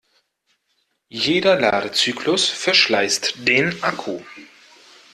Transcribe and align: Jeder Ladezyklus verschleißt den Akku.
Jeder 1.09 1.59
Ladezyklus 1.59 2.49
verschleißt 2.49 3.47
den 3.47 3.83
Akku. 3.83 4.23